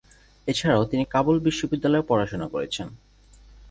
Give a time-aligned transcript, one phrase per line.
[0.47, 2.87] এছাড়াও তিনি কাবুল বিশ্ববিদ্যালয়ে পড়াশোনা করেছেন।